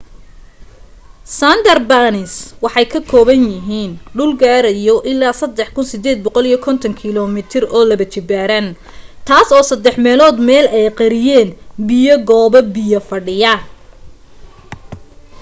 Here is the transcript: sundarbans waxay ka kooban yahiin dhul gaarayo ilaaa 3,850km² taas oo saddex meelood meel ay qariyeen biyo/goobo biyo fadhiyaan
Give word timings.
sundarbans 1.37 2.33
waxay 2.63 2.85
ka 2.93 2.99
kooban 3.11 3.41
yahiin 3.53 3.91
dhul 4.17 4.31
gaarayo 4.41 4.95
ilaaa 5.11 5.35
3,850km² 5.41 7.37
taas 9.27 9.49
oo 9.57 9.63
saddex 9.69 9.95
meelood 10.05 10.37
meel 10.49 10.65
ay 10.77 10.85
qariyeen 10.99 11.49
biyo/goobo 11.87 12.59
biyo 12.75 12.99
fadhiyaan 13.09 13.61